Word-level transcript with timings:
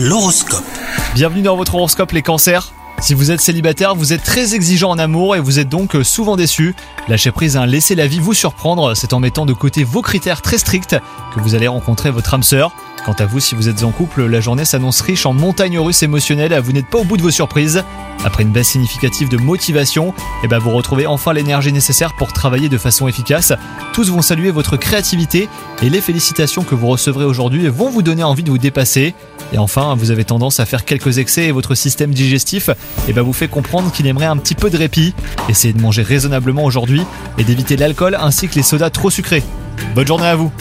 L'horoscope. 0.00 0.62
Bienvenue 1.16 1.42
dans 1.42 1.56
votre 1.56 1.74
horoscope 1.74 2.12
les 2.12 2.22
cancers. 2.22 2.72
Si 3.00 3.14
vous 3.14 3.32
êtes 3.32 3.40
célibataire, 3.40 3.96
vous 3.96 4.12
êtes 4.12 4.22
très 4.22 4.54
exigeant 4.54 4.90
en 4.90 4.98
amour 4.98 5.34
et 5.34 5.40
vous 5.40 5.58
êtes 5.58 5.68
donc 5.68 5.96
souvent 6.04 6.36
déçu. 6.36 6.76
Lâchez 7.08 7.32
prise, 7.32 7.56
hein, 7.56 7.66
laissez 7.66 7.96
la 7.96 8.06
vie 8.06 8.20
vous 8.20 8.32
surprendre, 8.32 8.94
c'est 8.94 9.12
en 9.12 9.18
mettant 9.18 9.44
de 9.44 9.52
côté 9.52 9.82
vos 9.82 10.00
critères 10.00 10.40
très 10.40 10.58
stricts 10.58 10.96
que 11.34 11.40
vous 11.40 11.56
allez 11.56 11.66
rencontrer 11.66 12.12
votre 12.12 12.32
âme 12.32 12.44
sœur. 12.44 12.70
Quant 13.04 13.14
à 13.14 13.26
vous, 13.26 13.40
si 13.40 13.56
vous 13.56 13.68
êtes 13.68 13.82
en 13.82 13.90
couple, 13.90 14.24
la 14.26 14.40
journée 14.40 14.64
s'annonce 14.64 15.00
riche 15.00 15.26
en 15.26 15.32
montagnes 15.32 15.80
russes 15.80 16.04
émotionnelles, 16.04 16.56
vous 16.60 16.72
n'êtes 16.72 16.86
pas 16.86 16.98
au 16.98 17.04
bout 17.04 17.16
de 17.16 17.22
vos 17.22 17.32
surprises. 17.32 17.82
Après 18.24 18.42
une 18.42 18.50
baisse 18.50 18.68
significative 18.68 19.28
de 19.28 19.36
motivation, 19.36 20.12
eh 20.42 20.48
ben 20.48 20.58
vous 20.58 20.70
retrouvez 20.70 21.06
enfin 21.06 21.32
l'énergie 21.32 21.72
nécessaire 21.72 22.14
pour 22.14 22.32
travailler 22.32 22.68
de 22.68 22.78
façon 22.78 23.08
efficace. 23.08 23.52
Tous 23.92 24.10
vont 24.10 24.22
saluer 24.22 24.50
votre 24.50 24.76
créativité 24.76 25.48
et 25.82 25.90
les 25.90 26.00
félicitations 26.00 26.64
que 26.64 26.74
vous 26.74 26.88
recevrez 26.88 27.24
aujourd'hui 27.24 27.68
vont 27.68 27.90
vous 27.90 28.02
donner 28.02 28.24
envie 28.24 28.42
de 28.42 28.50
vous 28.50 28.58
dépasser. 28.58 29.14
Et 29.52 29.58
enfin, 29.58 29.94
vous 29.94 30.10
avez 30.10 30.24
tendance 30.24 30.60
à 30.60 30.66
faire 30.66 30.84
quelques 30.84 31.18
excès 31.18 31.44
et 31.44 31.52
votre 31.52 31.74
système 31.74 32.12
digestif 32.12 32.70
eh 33.08 33.12
ben 33.12 33.22
vous 33.22 33.32
fait 33.32 33.48
comprendre 33.48 33.90
qu'il 33.92 34.06
aimerait 34.06 34.26
un 34.26 34.36
petit 34.36 34.54
peu 34.54 34.68
de 34.68 34.76
répit. 34.76 35.14
Essayez 35.48 35.72
de 35.72 35.80
manger 35.80 36.02
raisonnablement 36.02 36.64
aujourd'hui 36.64 37.02
et 37.38 37.44
d'éviter 37.44 37.76
l'alcool 37.76 38.16
ainsi 38.20 38.48
que 38.48 38.56
les 38.56 38.62
sodas 38.62 38.90
trop 38.90 39.10
sucrés. 39.10 39.42
Bonne 39.94 40.06
journée 40.06 40.26
à 40.26 40.36
vous 40.36 40.52